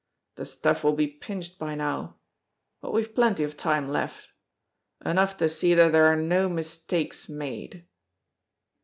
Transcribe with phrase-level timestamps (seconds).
[0.33, 2.15] The stuff will be pinched by now,
[2.81, 4.29] but we've plenty of time left
[5.05, 7.85] enough to see that there are no mistakes made."